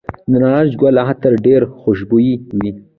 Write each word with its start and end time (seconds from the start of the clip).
د 0.29 0.31
نارنج 0.43 0.71
ګل 0.81 0.95
عطر 1.07 1.33
ډیر 1.45 1.61
خوشبويه 1.79 2.35
وي. 2.59 2.71